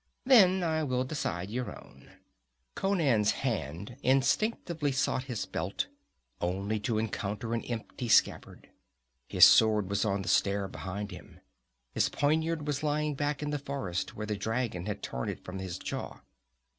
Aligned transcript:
Then 0.25 0.63
I 0.63 0.83
will 0.83 1.03
decide 1.03 1.51
your 1.51 1.69
own." 1.77 2.09
Conan's 2.73 3.33
hand 3.45 3.97
instinctively 4.01 4.91
sought 4.91 5.25
his 5.25 5.45
belt, 5.45 5.85
only 6.41 6.79
to 6.79 6.97
encounter 6.97 7.53
an 7.53 7.61
empty 7.65 8.07
scabbard. 8.07 8.71
His 9.27 9.45
sword 9.45 9.91
was 9.91 10.03
on 10.03 10.23
the 10.23 10.27
stair 10.27 10.67
behind 10.67 11.11
him. 11.11 11.39
His 11.93 12.09
poniard 12.09 12.65
was 12.65 12.81
lying 12.81 13.13
back 13.13 13.43
in 13.43 13.51
the 13.51 13.59
forest, 13.59 14.15
where 14.15 14.25
the 14.25 14.35
dragon 14.35 14.87
had 14.87 15.03
torn 15.03 15.29
it 15.29 15.45
from 15.45 15.59
his 15.59 15.77
jaw. 15.77 16.21